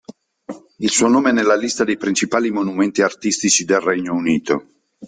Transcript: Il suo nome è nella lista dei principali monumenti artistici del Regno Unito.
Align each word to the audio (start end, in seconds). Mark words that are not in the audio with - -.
Il 0.79 0.89
suo 0.89 1.07
nome 1.07 1.29
è 1.29 1.31
nella 1.31 1.55
lista 1.55 1.83
dei 1.83 1.95
principali 1.95 2.49
monumenti 2.49 3.03
artistici 3.03 3.65
del 3.65 3.81
Regno 3.81 4.15
Unito. 4.15 4.67